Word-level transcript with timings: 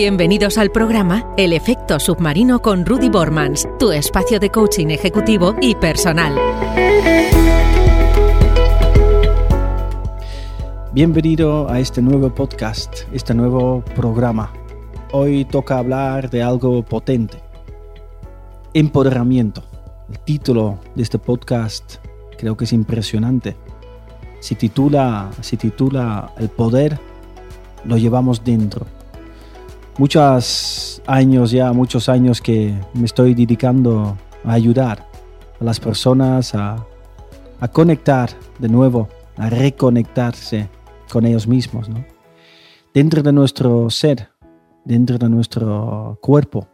Bienvenidos 0.00 0.58
al 0.58 0.70
programa 0.70 1.26
El 1.36 1.52
efecto 1.52 1.98
submarino 1.98 2.62
con 2.62 2.86
Rudy 2.86 3.08
Bormans, 3.08 3.68
tu 3.80 3.90
espacio 3.90 4.38
de 4.38 4.48
coaching 4.48 4.90
ejecutivo 4.90 5.56
y 5.60 5.74
personal. 5.74 6.36
Bienvenido 10.92 11.68
a 11.68 11.80
este 11.80 12.00
nuevo 12.00 12.32
podcast, 12.32 13.12
este 13.12 13.34
nuevo 13.34 13.82
programa. 13.96 14.52
Hoy 15.10 15.44
toca 15.44 15.78
hablar 15.78 16.30
de 16.30 16.44
algo 16.44 16.84
potente. 16.84 17.38
Empoderamiento. 18.74 19.64
El 20.08 20.20
título 20.20 20.78
de 20.94 21.02
este 21.02 21.18
podcast 21.18 21.96
creo 22.38 22.56
que 22.56 22.66
es 22.66 22.72
impresionante. 22.72 23.56
Se 24.38 24.54
titula, 24.54 25.28
se 25.40 25.56
titula 25.56 26.30
El 26.38 26.50
poder 26.50 27.00
lo 27.84 27.96
llevamos 27.96 28.44
dentro 28.44 28.86
muchos 29.98 31.02
años 31.06 31.50
ya, 31.50 31.72
muchos 31.72 32.08
años 32.08 32.40
que 32.40 32.74
me 32.94 33.04
estoy 33.04 33.34
dedicando 33.34 34.16
a 34.44 34.52
ayudar 34.52 35.06
a 35.60 35.64
las 35.64 35.80
personas 35.80 36.54
a, 36.54 36.86
conectar 37.72 38.30
de 38.60 38.68
nuevo, 38.68 39.08
a 39.36 39.50
reconectarse 39.50 40.70
con 41.10 41.26
ellos 41.26 41.48
mismos. 41.48 41.88
Dentro 42.94 43.22
de 43.22 43.32
nuestro 43.32 43.90
ser, 43.90 44.30
dentro 44.84 45.18
de 45.18 45.28
nuestro 45.28 46.18
cuerpo, 46.22 46.68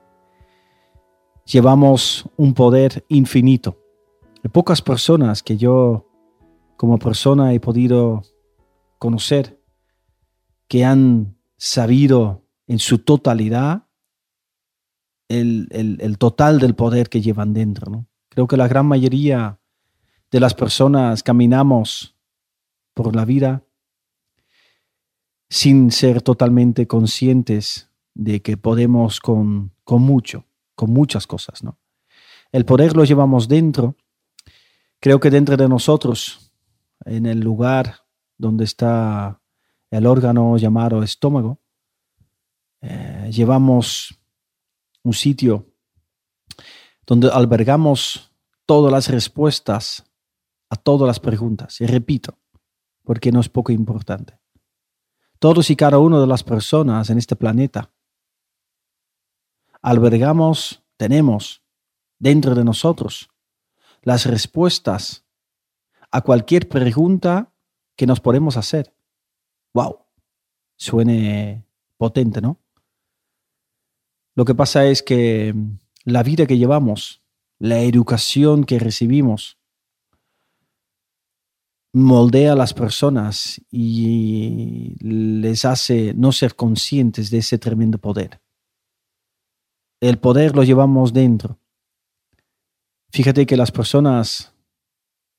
llevamos 1.47 2.29
un 2.37 2.53
poder 2.53 3.05
infinito. 3.09 3.79
Hay 4.43 4.51
pocas 4.51 4.83
personas 4.83 5.43
que 5.43 5.57
yo 5.57 6.07
como 6.77 6.99
persona 6.99 7.55
he 7.55 7.61
podido 7.61 8.23
conocer 8.99 9.59
que 10.69 10.85
han 10.85 11.37
sabido 11.57 12.44
en 12.67 12.79
su 12.79 12.99
totalidad 12.99 13.87
el, 15.29 16.17
total 16.19 16.59
del 16.59 16.75
poder 16.75 17.09
que 17.09 17.21
llevan 17.21 17.53
dentro. 17.53 17.91
¿no? 17.91 18.07
Creo 18.29 18.47
que 18.47 18.57
la 18.57 18.69
gran 18.69 18.87
mayoría 18.87 19.59
de 20.31 20.41
las 20.41 20.55
personas 20.55 21.23
caminamos 21.23 22.17
por 22.95 23.15
la 23.15 23.25
vida 23.25 23.65
sin 25.49 25.91
ser 25.91 26.23
totalmente 26.23 26.87
conscientes 26.87 27.91
de 28.15 28.43
que 28.43 28.57
podemos 28.57 29.21
con, 29.21 29.73
con 29.85 30.03
mucho, 30.03 30.47
con 30.75 30.91
muchas 30.91 31.27
cosas. 31.27 31.63
¿no? 31.63 31.79
El 32.53 32.65
poder 32.65 32.97
lo 32.97 33.05
llevamos 33.05 33.49
dentro. 33.49 33.97
Creo 35.01 35.21
que 35.21 35.31
dentro 35.31 35.57
de 35.57 35.69
nosotros, 35.69 36.53
en 37.05 37.27
el 37.27 37.41
lugar 37.41 38.05
donde 38.39 38.65
está 38.65 39.41
el 39.91 40.07
órgano 40.07 40.57
llamado 40.57 41.03
estómago, 41.03 41.61
eh, 42.87 43.31
llevamos 43.33 44.21
un 45.03 45.15
sitio 45.15 45.73
donde 47.07 47.31
albergamos 47.33 48.31
todas 48.67 48.93
las 48.93 49.09
respuestas 49.09 50.05
a 50.69 50.77
todas 50.77 51.07
las 51.07 51.19
preguntas. 51.19 51.81
Y 51.81 51.87
repito, 51.87 52.39
porque 53.03 53.33
no 53.33 53.41
es 53.41 53.49
poco 53.49 53.73
importante. 53.73 54.39
Todos 55.39 55.71
y 55.71 55.77
cada 55.77 55.99
uno 55.99 56.21
de 56.21 56.27
las 56.27 56.45
personas 56.45 57.09
en 57.09 57.17
este 57.17 57.37
planeta 57.37 57.91
albergamos, 59.81 60.83
tenemos 60.99 61.63
dentro 62.19 62.55
de 62.55 62.65
nosotros 62.65 63.31
las 64.03 64.27
respuestas 64.27 65.25
a 66.11 66.21
cualquier 66.21 66.69
pregunta 66.69 67.51
que 67.97 68.07
nos 68.07 68.21
podemos 68.21 68.59
hacer. 68.59 68.95
¡Wow! 69.73 70.01
Suene 70.77 71.67
potente, 71.97 72.43
¿no? 72.43 72.64
Lo 74.35 74.45
que 74.45 74.55
pasa 74.55 74.87
es 74.87 75.03
que 75.03 75.53
mm, 75.55 75.79
la 76.05 76.23
vida 76.23 76.47
que 76.47 76.59
llevamos, 76.59 77.23
la 77.59 77.81
educación 77.81 78.65
que 78.65 78.79
recibimos, 78.79 79.59
moldea 81.93 82.53
a 82.53 82.57
las 82.57 82.75
personas 82.75 83.61
y 83.71 84.97
les 85.01 85.65
hace 85.65 86.13
no 86.15 86.33
ser 86.33 86.57
conscientes 86.57 87.31
de 87.31 87.39
ese 87.39 87.57
tremendo 87.57 87.99
poder. 87.99 88.41
El 90.01 90.19
poder 90.19 90.57
lo 90.57 90.65
llevamos 90.65 91.13
dentro. 91.13 91.61
Fíjate 93.11 93.47
que 93.47 93.57
las 93.57 93.71
personas, 93.71 94.53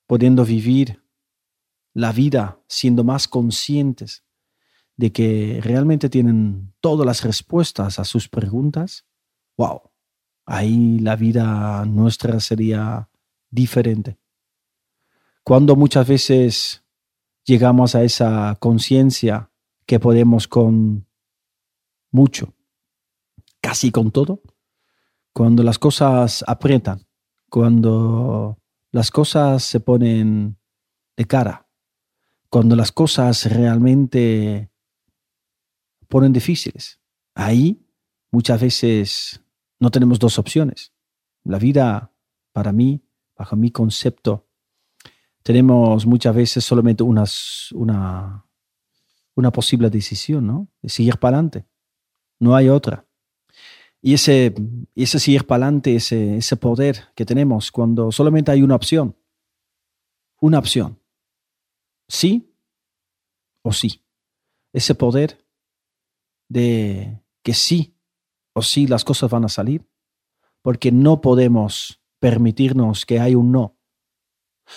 pudiendo 0.06 0.46
vivir 0.46 1.02
la 1.92 2.12
vida 2.12 2.58
siendo 2.68 3.04
más 3.04 3.28
conscientes 3.28 4.25
de 4.96 5.12
que 5.12 5.60
realmente 5.62 6.08
tienen 6.08 6.74
todas 6.80 7.06
las 7.06 7.22
respuestas 7.22 7.98
a 7.98 8.04
sus 8.04 8.28
preguntas, 8.28 9.06
wow, 9.56 9.82
ahí 10.46 10.98
la 11.00 11.16
vida 11.16 11.84
nuestra 11.84 12.40
sería 12.40 13.08
diferente. 13.50 14.18
Cuando 15.42 15.76
muchas 15.76 16.08
veces 16.08 16.84
llegamos 17.44 17.94
a 17.94 18.02
esa 18.02 18.56
conciencia 18.58 19.50
que 19.86 20.00
podemos 20.00 20.48
con 20.48 21.06
mucho, 22.10 22.54
casi 23.60 23.90
con 23.90 24.10
todo, 24.10 24.42
cuando 25.32 25.62
las 25.62 25.78
cosas 25.78 26.42
aprietan, 26.46 27.06
cuando 27.50 28.58
las 28.90 29.10
cosas 29.10 29.62
se 29.62 29.80
ponen 29.80 30.58
de 31.16 31.26
cara, 31.26 31.68
cuando 32.48 32.74
las 32.74 32.90
cosas 32.90 33.44
realmente 33.52 34.70
ponen 36.08 36.32
difíciles. 36.32 37.00
Ahí 37.34 37.86
muchas 38.30 38.60
veces 38.60 39.40
no 39.78 39.90
tenemos 39.90 40.18
dos 40.18 40.38
opciones. 40.38 40.92
La 41.44 41.58
vida, 41.58 42.12
para 42.52 42.72
mí, 42.72 43.02
bajo 43.36 43.56
mi 43.56 43.70
concepto, 43.70 44.48
tenemos 45.42 46.06
muchas 46.06 46.34
veces 46.34 46.64
solamente 46.64 47.02
unas, 47.02 47.70
una, 47.72 48.46
una 49.34 49.52
posible 49.52 49.90
decisión, 49.90 50.46
¿no? 50.46 50.68
De 50.82 50.88
seguir 50.88 51.18
para 51.18 51.36
adelante. 51.36 51.66
No 52.40 52.56
hay 52.56 52.68
otra. 52.68 53.06
Y 54.02 54.14
ese, 54.14 54.54
ese 54.94 55.18
seguir 55.18 55.46
para 55.46 55.66
adelante, 55.66 55.94
ese, 55.94 56.36
ese 56.36 56.56
poder 56.56 57.04
que 57.14 57.24
tenemos 57.24 57.70
cuando 57.70 58.10
solamente 58.10 58.50
hay 58.50 58.62
una 58.62 58.74
opción. 58.74 59.16
Una 60.40 60.58
opción. 60.58 60.98
Sí 62.08 62.52
o 63.62 63.72
sí. 63.72 64.04
Ese 64.72 64.94
poder 64.94 65.45
de 66.48 67.22
que 67.42 67.54
sí 67.54 67.96
o 68.52 68.62
sí 68.62 68.86
las 68.86 69.04
cosas 69.04 69.30
van 69.30 69.44
a 69.44 69.48
salir, 69.48 69.88
porque 70.62 70.90
no 70.92 71.20
podemos 71.20 72.00
permitirnos 72.18 73.06
que 73.06 73.20
hay 73.20 73.34
un 73.34 73.52
no. 73.52 73.78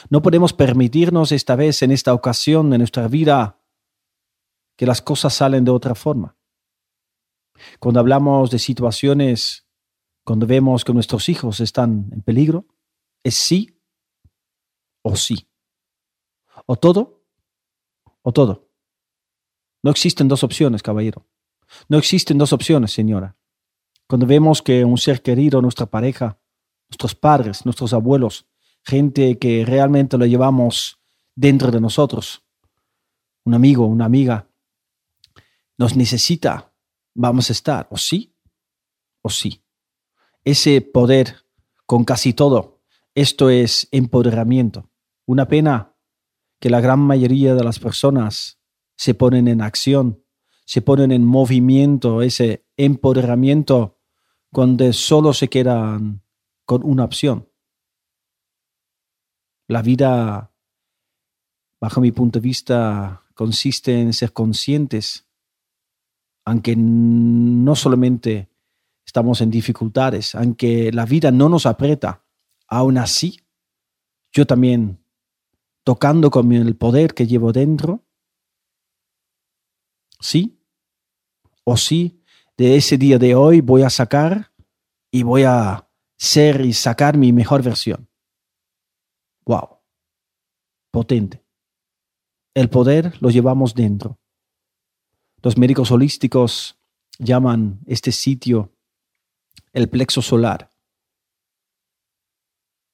No 0.09 0.21
podemos 0.21 0.53
permitirnos 0.53 1.31
esta 1.31 1.55
vez, 1.55 1.81
en 1.81 1.91
esta 1.91 2.13
ocasión 2.13 2.69
de 2.69 2.77
nuestra 2.77 3.07
vida, 3.07 3.59
que 4.77 4.85
las 4.85 5.01
cosas 5.01 5.33
salen 5.33 5.65
de 5.65 5.71
otra 5.71 5.95
forma. 5.95 6.37
Cuando 7.79 7.99
hablamos 7.99 8.51
de 8.51 8.59
situaciones, 8.59 9.67
cuando 10.23 10.45
vemos 10.45 10.85
que 10.85 10.93
nuestros 10.93 11.27
hijos 11.27 11.59
están 11.59 12.09
en 12.11 12.21
peligro, 12.21 12.67
es 13.23 13.35
sí 13.35 13.81
o 15.01 15.15
sí. 15.15 15.49
O 16.65 16.75
todo 16.75 17.23
o 18.21 18.31
todo. 18.31 18.69
No 19.83 19.91
existen 19.91 20.27
dos 20.27 20.43
opciones, 20.43 20.83
caballero. 20.83 21.25
No 21.87 21.97
existen 21.97 22.37
dos 22.37 22.53
opciones, 22.53 22.91
señora. 22.91 23.35
Cuando 24.07 24.25
vemos 24.25 24.61
que 24.61 24.83
un 24.83 24.97
ser 24.97 25.21
querido, 25.21 25.61
nuestra 25.61 25.85
pareja, 25.85 26.39
nuestros 26.89 27.15
padres, 27.15 27.65
nuestros 27.65 27.93
abuelos, 27.93 28.47
gente 28.83 29.37
que 29.37 29.65
realmente 29.65 30.17
lo 30.17 30.25
llevamos 30.25 30.99
dentro 31.35 31.71
de 31.71 31.79
nosotros, 31.79 32.43
un 33.43 33.53
amigo, 33.53 33.85
una 33.85 34.05
amiga, 34.05 34.49
nos 35.77 35.95
necesita, 35.95 36.73
vamos 37.13 37.49
a 37.49 37.53
estar, 37.53 37.87
o 37.91 37.97
sí, 37.97 38.35
o 39.21 39.29
sí. 39.29 39.63
Ese 40.43 40.81
poder 40.81 41.37
con 41.85 42.03
casi 42.03 42.33
todo, 42.33 42.81
esto 43.15 43.49
es 43.49 43.87
empoderamiento. 43.91 44.89
Una 45.25 45.47
pena 45.47 45.95
que 46.59 46.69
la 46.69 46.81
gran 46.81 46.99
mayoría 46.99 47.55
de 47.55 47.63
las 47.63 47.79
personas 47.79 48.59
se 48.95 49.13
ponen 49.13 49.47
en 49.47 49.61
acción 49.61 50.23
se 50.69 50.83
ponen 50.83 51.11
en 51.11 51.25
movimiento, 51.25 52.21
ese 52.21 52.63
empoderamiento, 52.77 53.97
cuando 54.51 54.93
solo 54.93 55.33
se 55.33 55.47
quedan 55.47 56.21
con 56.63 56.83
una 56.83 57.05
opción. 57.05 57.49
La 59.67 59.81
vida, 59.81 60.53
bajo 61.81 62.01
mi 62.01 62.11
punto 62.11 62.37
de 62.37 62.43
vista, 62.43 63.25
consiste 63.33 63.99
en 63.99 64.13
ser 64.13 64.31
conscientes, 64.31 65.27
aunque 66.45 66.75
no 66.77 67.75
solamente 67.75 68.51
estamos 69.03 69.41
en 69.41 69.49
dificultades, 69.49 70.35
aunque 70.35 70.91
la 70.91 71.05
vida 71.05 71.31
no 71.31 71.49
nos 71.49 71.65
aprieta, 71.65 72.23
aún 72.67 72.99
así, 72.99 73.39
yo 74.31 74.45
también, 74.45 75.03
tocando 75.83 76.29
con 76.29 76.51
el 76.51 76.75
poder 76.75 77.15
que 77.15 77.25
llevo 77.25 77.53
dentro, 77.53 78.05
sí, 80.19 80.57
o 81.69 81.77
sí 81.77 82.23
de 82.57 82.75
ese 82.75 82.97
día 82.97 83.17
de 83.17 83.35
hoy 83.35 83.61
voy 83.61 83.83
a 83.83 83.89
sacar 83.89 84.51
y 85.11 85.23
voy 85.23 85.43
a 85.43 85.87
ser 86.17 86.65
y 86.65 86.73
sacar 86.73 87.17
mi 87.17 87.31
mejor 87.31 87.63
versión. 87.63 88.09
Wow. 89.45 89.79
Potente. 90.91 91.45
El 92.53 92.69
poder 92.69 93.15
lo 93.21 93.29
llevamos 93.29 93.75
dentro. 93.75 94.19
Los 95.41 95.57
médicos 95.57 95.91
holísticos 95.91 96.77
llaman 97.17 97.79
este 97.85 98.11
sitio 98.11 98.73
el 99.71 99.87
plexo 99.87 100.21
solar. 100.21 100.71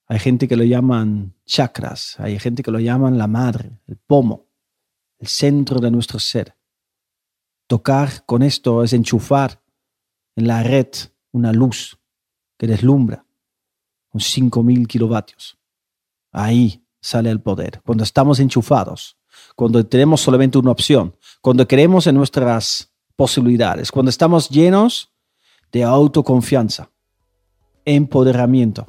Hay 0.07 0.19
gente 0.19 0.48
que 0.48 0.56
lo 0.56 0.63
llaman 0.63 1.33
chakras, 1.45 2.19
hay 2.19 2.38
gente 2.38 2.62
que 2.62 2.71
lo 2.71 2.80
llaman 2.80 3.18
la 3.18 3.28
madre, 3.28 3.80
el 3.88 3.98
pomo, 3.98 4.50
el 5.18 5.28
centro 5.28 5.80
de 5.80 5.89
nuestro 5.89 6.19
ser. 6.19 6.56
Tocar 7.67 8.25
con 8.25 8.44
esto 8.44 8.83
es 8.83 8.94
enchufar 8.94 9.62
en 10.35 10.47
la 10.47 10.62
red 10.62 10.88
una 11.31 11.51
luz 11.51 11.97
que 12.57 12.67
deslumbra 12.67 13.25
con 14.09 14.21
5.000 14.21 14.88
kilovatios. 14.88 15.57
Ahí 16.31 16.85
sale 17.01 17.29
el 17.29 17.41
poder. 17.41 17.81
Cuando 17.83 18.03
estamos 18.03 18.39
enchufados, 18.39 19.17
cuando 19.56 19.85
tenemos 19.85 20.21
solamente 20.21 20.57
una 20.57 20.71
opción, 20.71 21.15
cuando 21.41 21.67
creemos 21.67 22.07
en 22.07 22.15
nuestras 22.15 22.94
posibilidades, 23.15 23.91
cuando 23.91 24.09
estamos 24.09 24.50
llenos 24.50 25.13
de 25.71 25.83
autoconfianza, 25.83 26.91
empoderamiento, 27.83 28.88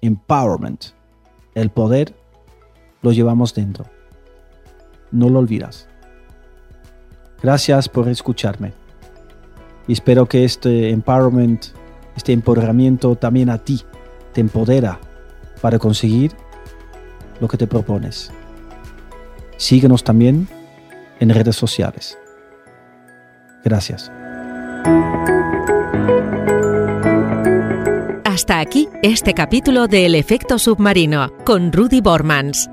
empowerment, 0.00 0.86
el 1.54 1.70
poder 1.70 2.14
lo 3.02 3.12
llevamos 3.12 3.54
dentro. 3.54 3.86
No 5.10 5.28
lo 5.28 5.38
olvidas. 5.38 5.88
Gracias 7.42 7.88
por 7.88 8.08
escucharme. 8.08 8.72
Espero 9.88 10.26
que 10.26 10.44
este 10.44 10.90
empowerment, 10.90 11.66
este 12.16 12.32
empoderamiento 12.32 13.16
también 13.16 13.50
a 13.50 13.58
ti 13.58 13.82
te 14.32 14.40
empodera 14.40 15.00
para 15.60 15.78
conseguir 15.78 16.32
lo 17.40 17.48
que 17.48 17.56
te 17.56 17.66
propones. 17.66 18.30
Síguenos 19.56 20.04
también 20.04 20.48
en 21.18 21.30
redes 21.30 21.56
sociales. 21.56 22.16
Gracias. 23.64 24.10
Hasta 28.24 28.60
aquí 28.60 28.88
este 29.02 29.34
capítulo 29.34 29.88
de 29.88 30.06
El 30.06 30.14
efecto 30.14 30.58
submarino 30.58 31.32
con 31.44 31.72
Rudy 31.72 32.00
Bormans. 32.00 32.70